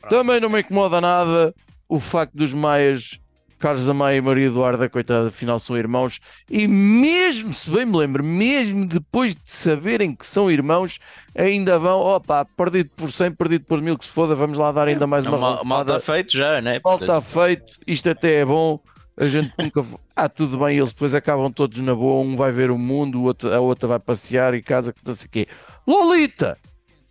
[0.00, 0.10] Pronto.
[0.10, 1.54] Também não me incomoda nada
[1.88, 3.18] o facto dos Maias,
[3.58, 6.18] Carlos da Maia e Maria Eduarda, coitada, afinal são irmãos,
[6.50, 10.98] e mesmo, se bem me lembro, mesmo depois de saberem que são irmãos,
[11.36, 14.88] ainda vão, opa, perdido por 100, perdido por mil, que se foda, vamos lá dar
[14.88, 16.80] ainda mais uma Não, mal, mal está feito já, né?
[16.82, 18.80] Mal está feito, isto até é bom.
[19.20, 19.84] A gente nunca.
[20.16, 22.22] Ah, tudo bem, eles depois acabam todos na boa.
[22.24, 25.14] Um vai ver o mundo, o outro- a outra vai passear e casa, que não
[25.14, 25.46] sei o quê.
[25.86, 26.56] Lolita!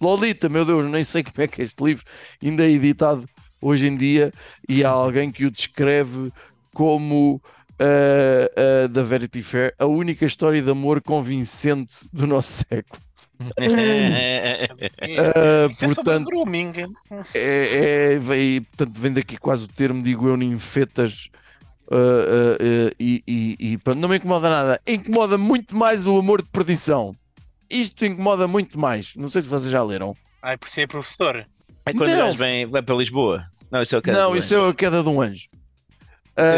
[0.01, 2.03] Lolita, meu Deus, nem sei como é que este livro
[2.41, 3.27] ainda é editado
[3.61, 4.31] hoje em dia
[4.67, 6.31] e há alguém que o descreve
[6.73, 7.41] como
[7.79, 8.49] ah,
[8.85, 13.01] ah, da Verity Fair, a única história de amor convincente do nosso século.
[13.57, 14.67] É
[15.79, 16.73] sobre portanto, grooming.
[17.33, 21.29] é, é- vem, portanto, vem daqui quase o termo, digo eu, ninfetas.
[21.91, 24.81] Ah, ah, e, e, e, pronto, não me incomoda nada.
[24.85, 27.15] Incomoda muito mais o amor de perdição.
[27.69, 29.15] Isto incomoda muito mais.
[29.15, 30.15] Não sei se vocês já leram.
[30.41, 31.45] Ai, por ser professor.
[31.85, 32.33] É quando Não.
[32.33, 33.43] vem, vai para Lisboa.
[33.71, 34.17] Não, isso é o caso.
[34.17, 35.47] não, isso é a queda de um anjo.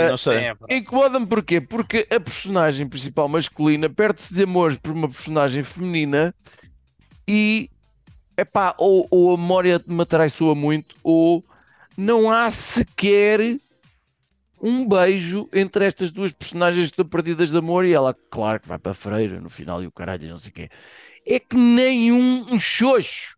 [0.10, 0.54] Não sei.
[0.54, 0.72] Pronto.
[0.72, 1.60] Incomoda-me porquê?
[1.60, 6.36] Porque a personagem principal masculina perde-se de amor por uma personagem feminina
[7.28, 7.70] e
[8.38, 11.44] epá, ou, ou a memória me atraiçoa muito, ou
[11.98, 13.58] não há sequer
[14.62, 18.68] um beijo entre estas duas personagens que estão perdidas de amor e ela, claro que
[18.68, 20.70] vai para a freira no final e o caralho, não sei o quê.
[21.26, 23.36] É que nenhum um xoxo.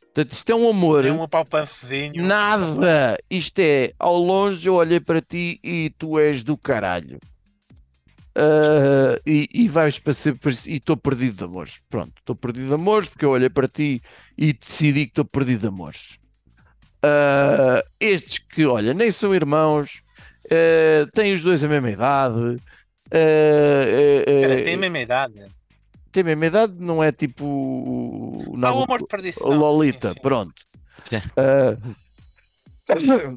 [0.00, 1.04] Portanto, isto é um amor.
[1.04, 2.22] É um apalpancezinho.
[2.22, 3.18] Nada!
[3.30, 7.18] Isto é, ao longe eu olhei para ti e tu és do caralho.
[8.34, 11.80] Ah, e, e vais para ser e estou perdido de amores.
[11.88, 14.02] Pronto, estou perdido de amores porque eu olhei para ti
[14.36, 16.18] e decidi que estou perdido de amores.
[17.02, 20.02] Ah, estes que, olha, nem são irmãos,
[20.52, 22.62] ah, têm os dois a mesma idade.
[23.10, 25.34] Cara, ah, tem a mesma idade.
[26.10, 29.48] tem a mesma idade, não é tipo o Há o amor de perdição.
[29.52, 30.20] Lolita, sim, sim.
[30.20, 30.54] pronto.
[31.08, 31.20] Sim.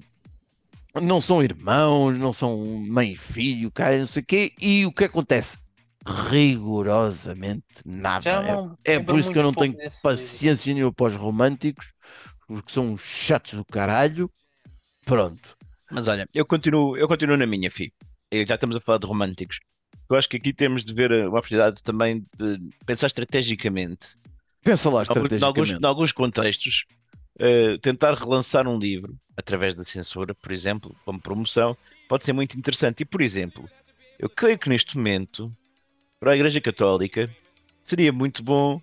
[1.01, 4.54] Não são irmãos, não são mãe e filho, cara, não sei o quê.
[4.58, 5.58] E o que acontece?
[6.08, 8.30] Rigorosamente nada.
[8.30, 11.91] É- não- É, por isso que eu não tenho paciência nenhuma para os românticos,
[12.47, 14.32] porque são uns chatos do caralho.
[15.04, 15.58] Pronto.
[15.95, 17.93] Mas olha, eu continuo, eu continuo na minha, fi.
[18.31, 19.60] E Já estamos a falar de românticos.
[20.10, 24.17] Eu acho que aqui temos de ver a oportunidade também de pensar estrategicamente.
[24.62, 25.84] Pensa lá Em alguns, estrategicamente.
[25.84, 26.86] em alguns contextos,
[27.39, 31.77] eh, tentar relançar um livro através da censura, por exemplo, como promoção,
[32.10, 33.01] pode ser muito interessante.
[33.01, 33.69] E, por exemplo,
[34.19, 35.51] eu creio que neste momento,
[36.19, 37.29] para a Igreja Católica,
[37.84, 38.81] seria muito bom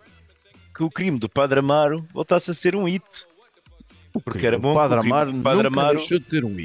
[0.75, 3.27] que o crime do Padre Amaro voltasse a ser um hito.
[4.25, 6.59] Porque era bom o Padre o Amaro do Padre Amaro- deixou de ser um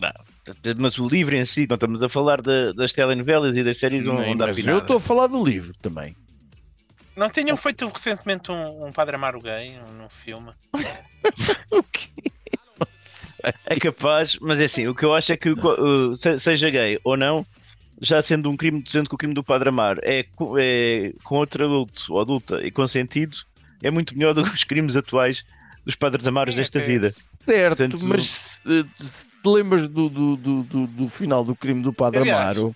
[0.00, 0.74] hit.
[0.78, 4.06] Mas o livro em si, não estamos a falar da- das telenovelas e das séries
[4.06, 6.14] onde onde há Mas eu estou a falar do livro também.
[7.16, 10.52] Não tinham feito recentemente um, um Padre Amaro gay um- num filme?
[11.70, 12.08] O quê?
[12.78, 12.86] Não.
[13.66, 16.98] É capaz, mas é assim, o que eu acho é que uh, se- seja gay
[17.04, 17.46] ou não,
[18.00, 20.24] já sendo um crime, sendo que o crime do Padre Amar é,
[20.60, 23.36] é com outro adulto ou adulta e consentido,
[23.82, 25.44] é muito melhor do que os crimes atuais
[25.84, 26.82] dos Padres Amaros É, desta é.
[26.82, 27.10] vida.
[27.10, 27.38] Certo,
[27.78, 28.60] Portanto- mas se,
[28.98, 32.40] se te lembras do, do, do, do, do final do crime do Padre Aliás.
[32.42, 32.74] Amaro,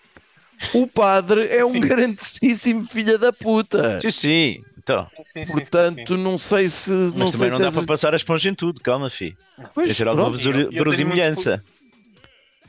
[0.73, 1.81] o padre é um Sim.
[1.81, 4.01] grandíssimo filho da puta.
[4.01, 4.65] Sim, sim.
[4.79, 6.91] Então, Sim, sim, sim, Portanto, não sei se.
[6.91, 9.11] Não mas sei também não se dá essas- para passar a esponja em tudo, calma,
[9.11, 9.37] fi.
[9.75, 11.63] Pois, Tem eu tenho verosimilhança.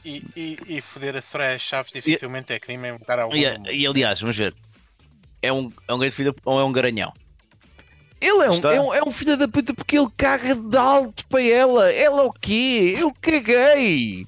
[0.03, 3.43] E, e, e foder a Soraya Chaves dificilmente é crime, é um cara ao E,
[3.71, 4.55] e aliás, vamos ver.
[5.43, 7.13] É um, é um gay de filho ou é um garanhão?
[8.21, 11.25] Ele é um, é, um, é um filho da puta porque ele caga de alto
[11.27, 11.91] para ela.
[11.91, 12.95] Ela o quê?
[12.97, 14.27] Eu caguei.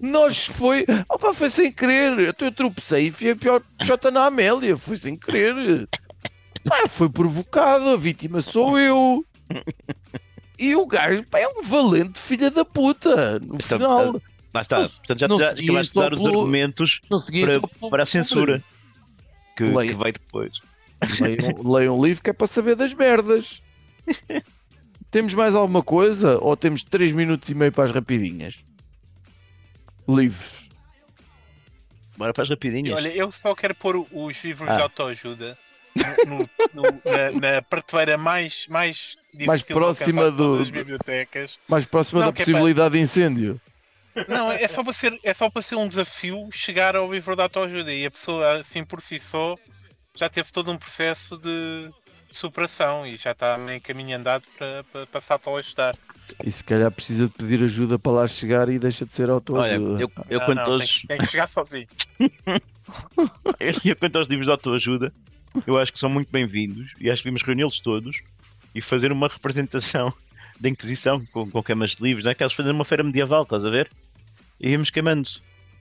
[0.00, 0.86] Nós foi.
[1.08, 2.18] Opa, foi sem querer.
[2.30, 4.76] Então eu tropecei e fui a pior chota na Amélia.
[4.76, 5.86] Foi sem querer.
[6.64, 7.90] Pá, foi provocado.
[7.90, 9.24] A vítima sou eu.
[10.58, 13.38] E o gajo pá, é um valente filha da puta.
[13.40, 14.20] No Está- final,
[14.54, 14.78] Lá está.
[14.80, 18.62] Não- Portanto, já, já acabaste de dar os pelo- argumentos para, pelo- para a censura
[19.56, 20.58] que, que vai depois.
[21.20, 23.62] Leiam, leiam um livro que é para saber das merdas.
[25.10, 26.38] temos mais alguma coisa?
[26.40, 28.64] Ou temos 3 minutos e meio para as rapidinhas?
[30.08, 30.68] Livros.
[32.16, 32.96] Bora para as rapidinhas.
[32.96, 34.76] Olha, eu só quero pôr os livros Ah.
[34.76, 35.58] de autoajuda
[36.26, 41.58] no- no- na, na prateleira mais, mais, Mais próxima do- todas as bibliotecas.
[41.68, 43.60] Mais próxima Não, da que é para- possibilidade de incêndio.
[44.28, 47.42] Não, é só, para ser, é só para ser um desafio chegar ao livro de
[47.42, 49.56] autoajuda e a pessoa, assim por si só,
[50.16, 51.90] já teve todo um processo de,
[52.30, 55.96] de superação e já está meio caminho andado para, para passar a ajudar.
[56.44, 59.32] E se calhar precisa de pedir ajuda para lá chegar e deixa de ser Olha,
[59.34, 60.02] autoajuda.
[60.02, 61.86] eu, eu Não, quanto não, aos, tem, que- tem que chegar sozinho.
[63.60, 65.12] eu, quanto aos livros de autoajuda,
[65.66, 68.22] eu acho que são muito bem-vindos e acho que devemos reuni-los todos
[68.74, 70.12] e fazer uma representação
[70.60, 72.34] da Inquisição com, com queimas de livros, não é?
[72.34, 73.90] Que eles fazer uma feira medieval, estás a ver?
[74.60, 75.28] E íamos queimando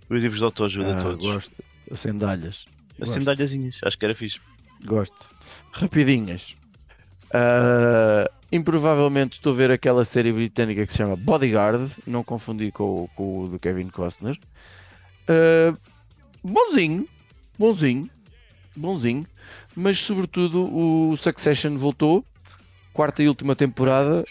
[0.09, 1.25] os livros de autoajuda Ah, todos.
[1.25, 1.51] gosto.
[1.89, 2.65] As sandálias.
[2.99, 3.13] As Gosto.
[3.13, 4.39] sandáliazinhas, acho que era fixe.
[4.85, 5.27] Gosto.
[5.71, 6.55] Rapidinhas.
[7.33, 13.03] Ah, improvavelmente estou a ver aquela série britânica que se chama Bodyguard, não confundi com,
[13.03, 14.37] o- com o do Kevin Costner.
[15.27, 15.75] Ah,
[16.43, 17.07] bonzinho,
[17.59, 18.09] bonzinho,
[18.75, 19.25] bonzinho,
[19.75, 22.23] mas sobretudo o Succession voltou,
[22.93, 24.23] quarta e última temporada,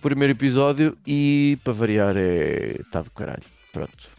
[0.00, 2.76] primeiro episódio e para variar é.
[2.80, 3.42] está do caralho.
[3.72, 4.15] Pronto.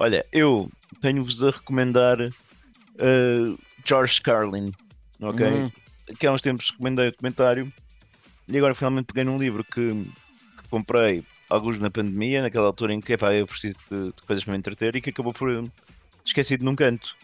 [0.00, 4.72] Olha, eu tenho-vos a recomendar uh, George Carlin,
[5.20, 5.46] ok?
[5.46, 5.70] Hum.
[6.18, 7.70] Que há uns tempos recomendei o documentário
[8.48, 13.00] e agora finalmente peguei num livro que, que comprei alguns na pandemia, naquela altura em
[13.00, 15.62] que epá, eu preciso de, de coisas para me entreter e que acabou por eh,
[16.24, 17.14] esquecido num canto.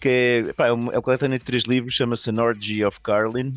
[0.00, 3.00] Que é, epá, é, um, é uma coletânea de três livros, chama-se An Orgy of
[3.00, 3.54] Carlin.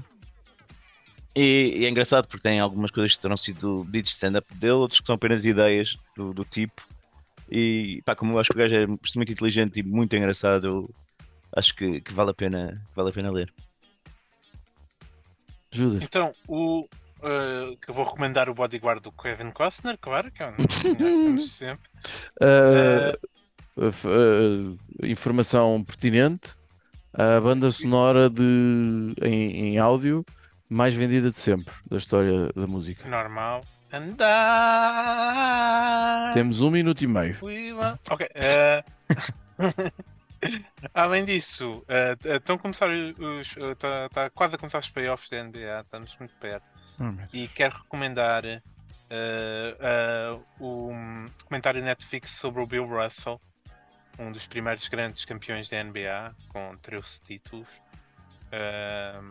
[1.36, 5.00] E, e é engraçado porque tem algumas coisas que terão sido de stand-up dele, outras
[5.00, 6.93] que são apenas ideias do, do tipo.
[7.56, 10.90] E pá, como eu acho que o gajo é extremamente inteligente e muito engraçado,
[11.56, 13.54] acho que, que vale, a pena, que vale a pena ler.
[15.72, 16.02] Judas.
[16.02, 16.88] Então, o
[17.22, 20.96] eh, que eu vou recomendar o Bodyguard do Kevin Costner, claro, que é um que
[20.96, 21.90] temos sempre.
[22.42, 23.18] Uh,
[23.78, 26.56] uh, informação pertinente.
[27.14, 30.26] A banda sonora de, em, em áudio
[30.68, 33.08] mais vendida de sempre da história da música.
[33.08, 33.64] Normal.
[33.94, 34.34] Andar.
[36.34, 37.38] Temos um minuto e meio.
[38.10, 38.28] Ok.
[38.34, 38.84] eh,
[40.94, 43.56] Além disso, eh, estão a começar os.
[43.56, 46.66] Está quase a começar os playoffs da NBA, estamos muito perto.
[47.32, 48.62] E quero recomendar eh,
[49.10, 50.92] eh, o
[51.38, 53.40] documentário Netflix sobre o Bill Russell,
[54.18, 57.68] um dos primeiros grandes campeões da NBA, com 13 títulos.
[58.52, 59.22] Eh,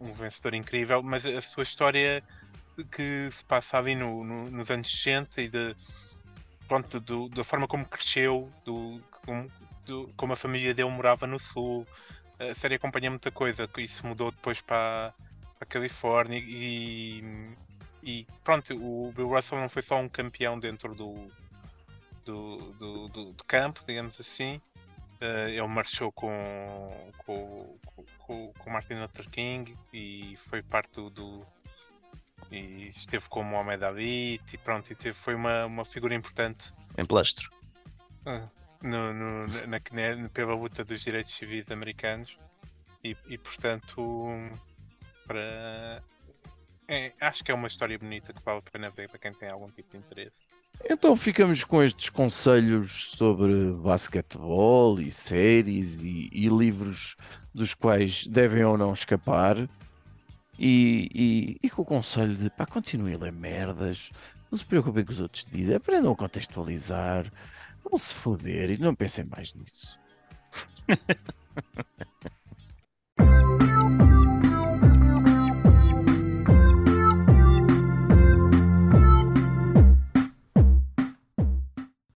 [0.00, 2.22] um vencedor incrível, mas a sua história
[2.84, 5.74] que se passa ali no- no- nos anos 60 e de,
[6.68, 9.50] pronto, do- da forma como cresceu, do, como,
[9.84, 11.86] do- como a família dele morava no sul.
[12.38, 15.14] A série acompanha muita coisa, que isso mudou depois para,
[15.60, 17.24] a Califórnia e,
[18.02, 21.28] e pronto, o Bill Russell não foi só um campeão dentro do,
[22.24, 24.60] do, do, do- do campo, digamos assim.
[25.18, 27.78] Eh, ele marchou com, com,
[28.18, 31.46] com, com Martin Luther King e foi parte do-
[32.50, 37.04] e esteve como Mohamed Ali e pronto, e teve, foi uma, uma figura importante Em
[37.04, 37.50] plastro.
[38.24, 38.48] ah,
[38.82, 39.78] no, no- na,
[40.16, 42.38] na- pela luta dos direitos civis americanos
[43.02, 44.38] e, e, portanto
[45.26, 46.02] para
[46.88, 49.48] é, acho que é uma história bonita que vale a pena ver para quem tem
[49.48, 50.44] algum tipo de interesse.
[50.88, 57.16] Então ficamos com estes conselhos sobre basquetebol e séries e, e livros
[57.52, 59.56] dos quais devem ou não escapar.
[60.58, 64.10] E, e- e com o conselho de pá, continuem a ler merdas,
[64.50, 67.30] não se preocupem com os outros dizem, aprendam a contextualizar,
[67.84, 69.98] vão se foder e não pensem mais nisso.